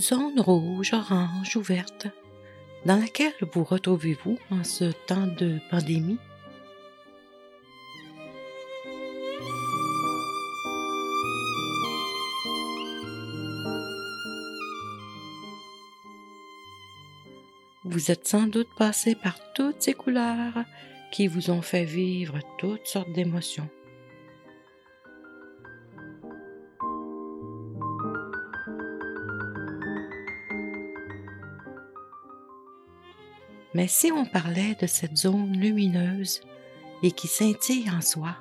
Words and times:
Zone 0.00 0.40
rouge, 0.40 0.92
orange 0.94 1.56
ou 1.56 1.62
verte, 1.62 2.08
dans 2.86 2.96
laquelle 2.96 3.34
vous 3.52 3.64
retrouvez-vous 3.64 4.38
en 4.50 4.64
ce 4.64 4.84
temps 5.06 5.26
de 5.26 5.58
pandémie? 5.70 6.18
Vous 17.84 18.10
êtes 18.10 18.26
sans 18.26 18.46
doute 18.46 18.68
passé 18.78 19.14
par 19.14 19.38
toutes 19.52 19.82
ces 19.82 19.94
couleurs 19.94 20.64
qui 21.12 21.26
vous 21.26 21.50
ont 21.50 21.62
fait 21.62 21.84
vivre 21.84 22.38
toutes 22.58 22.86
sortes 22.86 23.12
d'émotions. 23.12 23.68
Mais 33.80 33.88
si 33.88 34.12
on 34.12 34.26
parlait 34.26 34.74
de 34.74 34.86
cette 34.86 35.16
zone 35.16 35.56
lumineuse 35.56 36.42
et 37.02 37.12
qui 37.12 37.28
scintille 37.28 37.90
en 37.90 38.02
soi, 38.02 38.36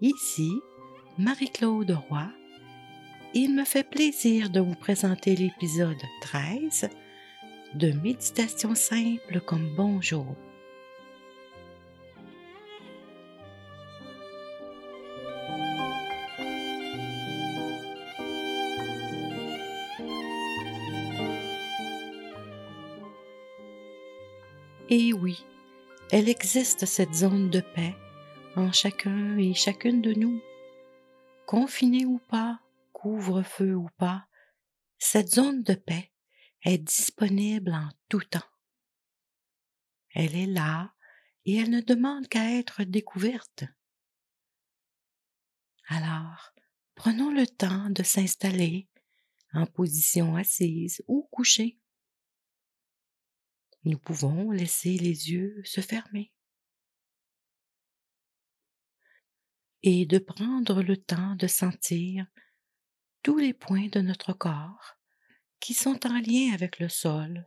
Ici, 0.00 0.52
Marie-Claude 1.18 1.98
Roy, 2.08 2.28
il 3.34 3.56
me 3.56 3.64
fait 3.64 3.82
plaisir 3.82 4.50
de 4.50 4.60
vous 4.60 4.76
présenter 4.76 5.34
l'épisode 5.34 6.00
13 6.20 6.90
de 7.74 7.90
Méditation 7.90 8.76
simple 8.76 9.40
comme 9.44 9.74
bonjour. 9.76 10.36
Et 24.96 25.12
oui, 25.12 25.44
elle 26.12 26.28
existe 26.28 26.86
cette 26.86 27.14
zone 27.14 27.50
de 27.50 27.58
paix 27.58 27.96
en 28.54 28.70
chacun 28.70 29.36
et 29.38 29.52
chacune 29.52 30.00
de 30.00 30.12
nous. 30.12 30.40
Confiné 31.46 32.06
ou 32.06 32.20
pas, 32.28 32.60
couvre-feu 32.92 33.74
ou 33.74 33.88
pas, 33.98 34.28
cette 34.96 35.34
zone 35.34 35.64
de 35.64 35.74
paix 35.74 36.12
est 36.62 36.78
disponible 36.78 37.72
en 37.72 37.88
tout 38.08 38.20
temps. 38.20 38.48
Elle 40.14 40.36
est 40.36 40.46
là 40.46 40.94
et 41.44 41.56
elle 41.56 41.70
ne 41.70 41.80
demande 41.80 42.28
qu'à 42.28 42.52
être 42.52 42.84
découverte. 42.84 43.64
Alors, 45.88 46.52
prenons 46.94 47.32
le 47.32 47.48
temps 47.48 47.90
de 47.90 48.04
s'installer 48.04 48.88
en 49.54 49.66
position 49.66 50.36
assise 50.36 51.02
ou 51.08 51.26
couchée 51.32 51.80
nous 53.84 53.98
pouvons 53.98 54.50
laisser 54.50 54.96
les 54.96 55.30
yeux 55.30 55.62
se 55.64 55.80
fermer 55.80 56.32
et 59.82 60.06
de 60.06 60.18
prendre 60.18 60.82
le 60.82 60.96
temps 60.96 61.36
de 61.36 61.46
sentir 61.46 62.26
tous 63.22 63.36
les 63.36 63.52
points 63.52 63.88
de 63.88 64.00
notre 64.00 64.32
corps 64.32 64.96
qui 65.60 65.74
sont 65.74 66.06
en 66.06 66.18
lien 66.20 66.54
avec 66.54 66.78
le 66.78 66.88
sol, 66.88 67.44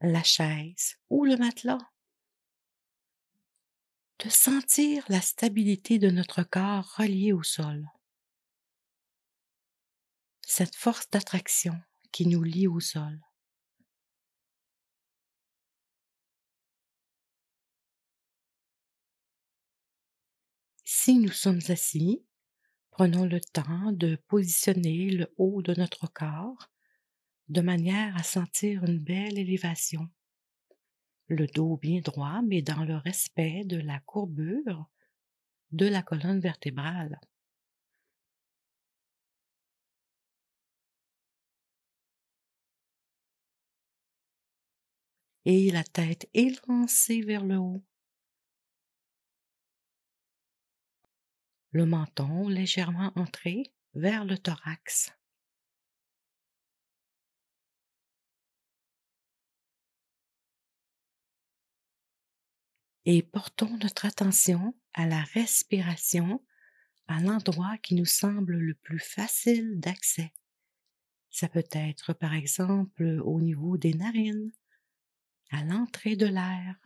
la 0.00 0.22
chaise 0.22 0.96
ou 1.10 1.26
le 1.26 1.36
matelas. 1.36 1.90
De 4.24 4.30
sentir 4.30 5.04
la 5.08 5.20
stabilité 5.20 5.98
de 5.98 6.08
notre 6.08 6.42
corps 6.42 6.96
relié 6.96 7.32
au 7.32 7.42
sol. 7.42 7.86
Cette 10.46 10.74
force 10.74 11.08
d'attraction 11.10 11.78
qui 12.10 12.26
nous 12.26 12.42
lie 12.42 12.66
au 12.66 12.80
sol. 12.80 13.20
Si 21.08 21.18
nous 21.18 21.32
sommes 21.32 21.62
assis, 21.70 22.22
prenons 22.90 23.24
le 23.24 23.40
temps 23.40 23.92
de 23.92 24.16
positionner 24.28 25.08
le 25.08 25.32
haut 25.38 25.62
de 25.62 25.72
notre 25.72 26.06
corps 26.12 26.70
de 27.48 27.62
manière 27.62 28.14
à 28.14 28.22
sentir 28.22 28.84
une 28.84 28.98
belle 28.98 29.38
élévation. 29.38 30.06
Le 31.28 31.46
dos 31.46 31.78
bien 31.78 32.02
droit, 32.02 32.42
mais 32.46 32.60
dans 32.60 32.84
le 32.84 32.96
respect 32.96 33.64
de 33.64 33.78
la 33.78 34.00
courbure 34.00 34.90
de 35.70 35.86
la 35.86 36.02
colonne 36.02 36.40
vertébrale. 36.40 37.18
Et 45.46 45.70
la 45.70 45.84
tête 45.84 46.28
élancée 46.34 47.22
vers 47.22 47.46
le 47.46 47.56
haut. 47.56 47.82
Le 51.70 51.86
menton 51.86 52.48
légèrement 52.48 53.12
entré 53.16 53.72
vers 53.94 54.24
le 54.24 54.38
thorax. 54.38 55.12
Et 63.04 63.22
portons 63.22 63.78
notre 63.78 64.04
attention 64.04 64.74
à 64.92 65.06
la 65.06 65.22
respiration 65.22 66.44
à 67.06 67.20
l'endroit 67.20 67.78
qui 67.78 67.94
nous 67.94 68.04
semble 68.04 68.58
le 68.58 68.74
plus 68.74 68.98
facile 68.98 69.80
d'accès. 69.80 70.32
Ça 71.30 71.48
peut 71.48 71.64
être 71.72 72.12
par 72.12 72.34
exemple 72.34 73.20
au 73.24 73.40
niveau 73.40 73.78
des 73.78 73.94
narines, 73.94 74.52
à 75.50 75.64
l'entrée 75.64 76.16
de 76.16 76.26
l'air. 76.26 76.76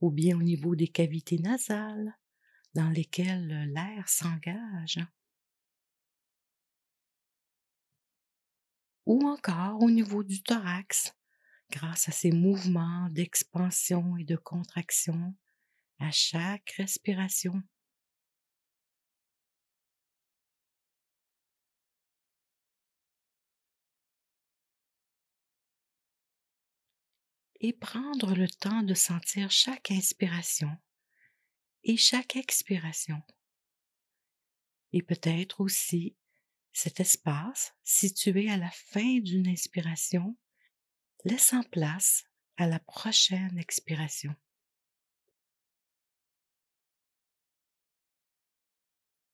Ou 0.00 0.10
bien 0.10 0.36
au 0.36 0.42
niveau 0.42 0.76
des 0.76 0.88
cavités 0.88 1.38
nasales 1.38 2.16
dans 2.74 2.90
lesquelles 2.90 3.70
l'air 3.72 4.08
s'engage, 4.08 5.00
ou 9.06 9.26
encore 9.26 9.82
au 9.82 9.90
niveau 9.90 10.22
du 10.22 10.42
thorax, 10.42 11.14
grâce 11.70 12.08
à 12.08 12.12
ces 12.12 12.32
mouvements 12.32 13.08
d'expansion 13.10 14.16
et 14.16 14.24
de 14.24 14.36
contraction 14.36 15.34
à 15.98 16.10
chaque 16.10 16.70
respiration. 16.76 17.62
Et 27.60 27.72
prendre 27.72 28.34
le 28.34 28.48
temps 28.48 28.82
de 28.82 28.94
sentir 28.94 29.50
chaque 29.50 29.90
inspiration 29.90 30.70
et 31.84 31.96
chaque 31.96 32.36
expiration. 32.36 33.22
Et 34.92 35.02
peut-être 35.02 35.60
aussi 35.60 36.16
cet 36.72 37.00
espace 37.00 37.74
situé 37.84 38.50
à 38.50 38.56
la 38.56 38.70
fin 38.70 39.18
d'une 39.20 39.48
inspiration, 39.48 40.36
laissant 41.24 41.62
place 41.62 42.24
à 42.56 42.66
la 42.66 42.78
prochaine 42.78 43.58
expiration. 43.58 44.34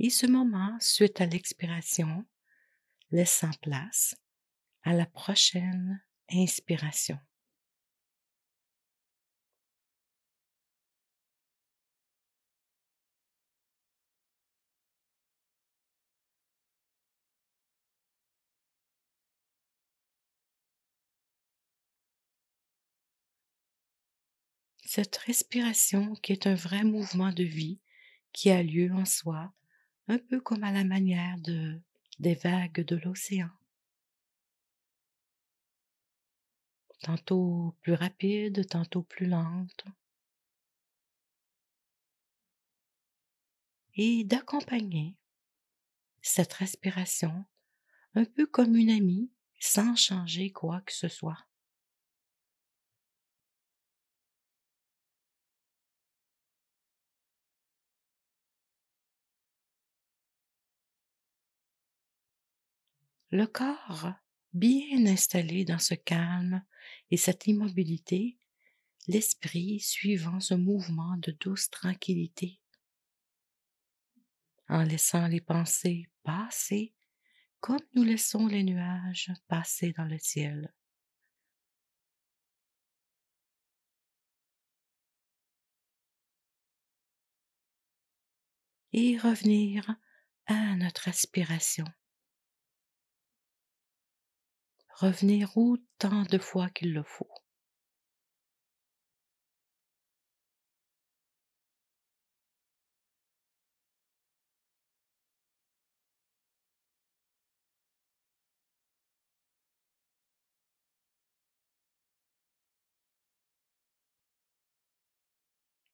Et 0.00 0.10
ce 0.10 0.26
moment, 0.26 0.76
suite 0.80 1.20
à 1.20 1.26
l'expiration, 1.26 2.24
laissant 3.10 3.52
place 3.62 4.14
à 4.82 4.92
la 4.92 5.06
prochaine 5.06 6.02
inspiration. 6.30 7.18
Cette 24.98 25.16
respiration 25.18 26.16
qui 26.16 26.32
est 26.32 26.48
un 26.48 26.56
vrai 26.56 26.82
mouvement 26.82 27.30
de 27.30 27.44
vie 27.44 27.78
qui 28.32 28.50
a 28.50 28.64
lieu 28.64 28.92
en 28.92 29.04
soi, 29.04 29.52
un 30.08 30.18
peu 30.18 30.40
comme 30.40 30.64
à 30.64 30.72
la 30.72 30.82
manière 30.82 31.38
de, 31.38 31.80
des 32.18 32.34
vagues 32.34 32.84
de 32.84 32.96
l'océan. 32.96 33.48
Tantôt 37.00 37.76
plus 37.80 37.92
rapide, 37.92 38.68
tantôt 38.68 39.02
plus 39.04 39.26
lente. 39.26 39.84
Et 43.94 44.24
d'accompagner 44.24 45.14
cette 46.22 46.54
respiration 46.54 47.44
un 48.16 48.24
peu 48.24 48.46
comme 48.46 48.74
une 48.74 48.90
amie 48.90 49.30
sans 49.60 49.94
changer 49.94 50.50
quoi 50.50 50.80
que 50.80 50.92
ce 50.92 51.06
soit. 51.06 51.47
Le 63.30 63.46
corps, 63.46 64.12
bien 64.54 65.06
installé 65.06 65.66
dans 65.66 65.78
ce 65.78 65.94
calme 65.94 66.64
et 67.10 67.18
cette 67.18 67.46
immobilité, 67.46 68.38
l'esprit 69.06 69.80
suivant 69.80 70.40
ce 70.40 70.54
mouvement 70.54 71.16
de 71.18 71.32
douce 71.32 71.68
tranquillité, 71.68 72.58
en 74.68 74.82
laissant 74.82 75.26
les 75.26 75.42
pensées 75.42 76.08
passer 76.22 76.94
comme 77.60 77.80
nous 77.94 78.04
laissons 78.04 78.46
les 78.46 78.62
nuages 78.62 79.30
passer 79.46 79.92
dans 79.92 80.04
le 80.04 80.18
ciel. 80.18 80.72
Et 88.94 89.18
revenir 89.18 89.96
à 90.46 90.74
notre 90.76 91.08
aspiration. 91.08 91.84
Revenir 95.00 95.56
autant 95.56 96.24
de 96.24 96.38
fois 96.38 96.68
qu'il 96.70 96.92
le 96.92 97.04
faut. 97.04 97.30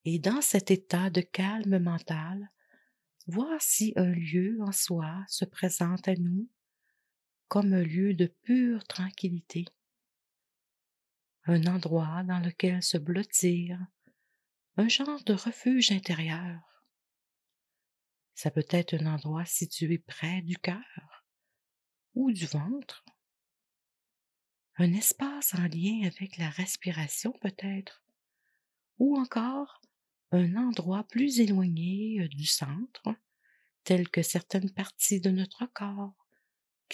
Et 0.07 0.19
dans 0.19 0.41
cet 0.41 0.71
état 0.71 1.11
de 1.11 1.21
calme 1.21 1.79
mental, 1.79 2.51
voir 3.27 3.61
si 3.61 3.93
un 3.97 4.11
lieu 4.11 4.59
en 4.63 4.73
soi 4.73 5.25
se 5.29 5.45
présente 5.45 6.09
à 6.09 6.15
nous 6.15 6.49
comme 7.49 7.73
un 7.73 7.83
lieu 7.83 8.15
de 8.15 8.27
pure 8.27 8.85
tranquillité, 8.85 9.65
un 11.45 11.67
endroit 11.67 12.23
dans 12.25 12.41
lequel 12.41 12.83
se 12.83 12.99
blottir, 12.99 13.79
un 14.77 14.89
genre 14.89 15.23
de 15.25 15.35
refuge 15.35 15.93
intérieur. 15.93 16.61
Ça 18.35 18.51
peut 18.51 18.67
être 18.71 18.95
un 18.95 19.07
endroit 19.15 19.45
situé 19.45 19.99
près 19.99 20.43
du 20.43 20.57
cœur 20.57 21.25
ou 22.15 22.33
du 22.33 22.47
ventre, 22.47 23.05
un 24.77 24.93
espace 24.93 25.55
en 25.55 25.67
lien 25.69 26.07
avec 26.07 26.37
la 26.37 26.51
respiration 26.51 27.33
peut-être, 27.41 28.03
ou 28.99 29.17
encore 29.17 29.81
un 30.33 30.57
endroit 30.57 31.05
plus 31.05 31.39
éloigné 31.41 32.21
euh, 32.21 32.29
du 32.29 32.47
centre, 32.47 33.15
tel 33.85 34.09
que 34.09 34.23
certaines 34.23 34.71
parties 34.71 35.21
de 35.21 35.31
notre 35.31 35.67
corps, 35.67 36.24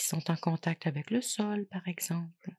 qui 0.00 0.06
sont 0.06 0.31
en 0.31 0.37
contact 0.37 0.87
avec 0.87 1.11
le 1.11 1.20
sol, 1.20 1.67
par 1.67 1.87
exemple. 1.87 2.56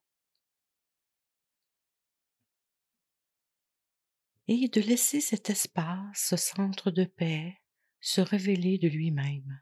Et 4.47 4.67
de 4.67 4.79
laisser 4.79 5.21
cet 5.21 5.49
espace, 5.49 6.27
ce 6.29 6.37
centre 6.37 6.91
de 6.91 7.03
paix, 7.03 7.57
se 7.99 8.21
révéler 8.21 8.77
de 8.77 8.87
lui-même. 8.87 9.59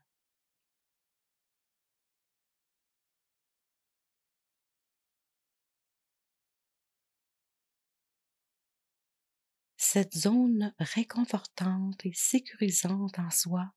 Cette 9.78 10.18
zone 10.18 10.74
réconfortante 10.80 12.06
et 12.06 12.12
sécurisante 12.14 13.20
en 13.20 13.30
soi, 13.30 13.72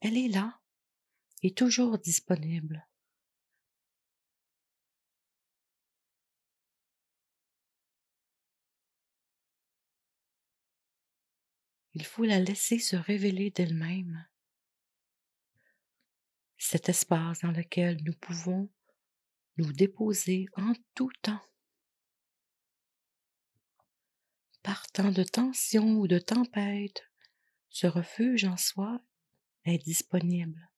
elle 0.00 0.16
est 0.16 0.28
là 0.28 0.60
et 1.42 1.52
toujours 1.52 1.98
disponible. 1.98 2.86
Il 11.94 12.04
faut 12.04 12.24
la 12.24 12.38
laisser 12.38 12.78
se 12.78 12.96
révéler 12.96 13.50
d'elle-même. 13.50 14.26
Cet 16.56 16.88
espace 16.88 17.40
dans 17.40 17.50
lequel 17.50 18.02
nous 18.04 18.12
pouvons 18.12 18.70
nous 19.56 19.72
déposer 19.72 20.46
en 20.56 20.72
tout 20.94 21.10
temps. 21.22 21.42
Partant 24.62 25.10
de 25.10 25.22
tension 25.22 25.98
ou 25.98 26.06
de 26.06 26.18
tempête, 26.18 27.02
ce 27.70 27.86
refuge 27.86 28.44
en 28.44 28.56
soi 28.56 29.00
est 29.64 29.78
disponible. 29.78 30.69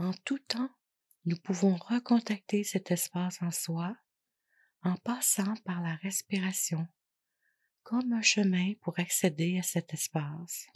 En 0.00 0.12
tout 0.24 0.38
temps, 0.38 0.70
nous 1.24 1.36
pouvons 1.36 1.74
recontacter 1.74 2.62
cet 2.62 2.92
espace 2.92 3.42
en 3.42 3.50
soi 3.50 3.96
en 4.82 4.94
passant 4.94 5.54
par 5.64 5.82
la 5.82 5.96
respiration, 5.96 6.86
comme 7.82 8.12
un 8.12 8.22
chemin 8.22 8.74
pour 8.80 8.96
accéder 9.00 9.58
à 9.58 9.64
cet 9.64 9.92
espace. 9.92 10.68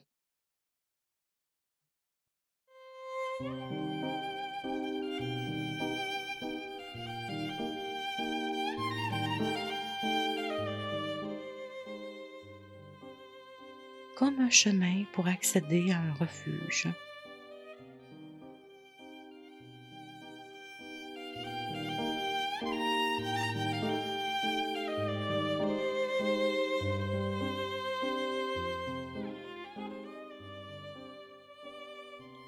Comme 14.17 14.41
un 14.41 14.50
chemin 14.50 15.05
pour 15.12 15.29
accéder 15.29 15.93
à 15.93 16.00
un 16.00 16.12
refuge. 16.14 16.88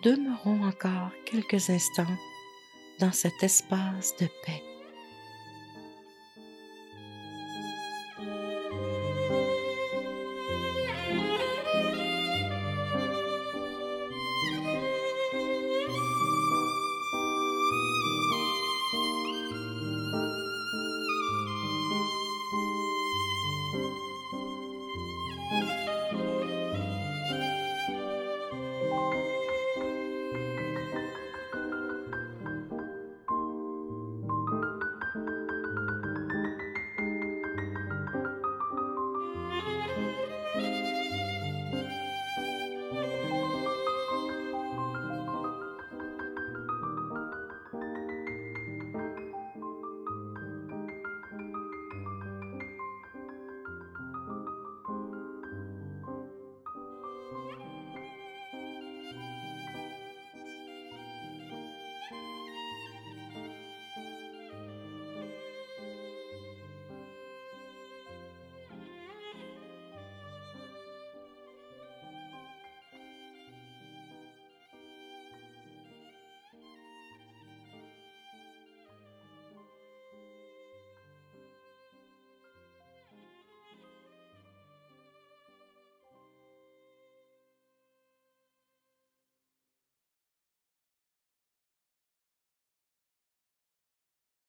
Demeurons 0.05 0.63
encore 0.67 1.11
quelques 1.25 1.71
instants 1.71 2.05
dans 3.01 3.13
cet 3.13 3.43
espace 3.43 4.15
de 4.21 4.27
paix. 4.45 4.74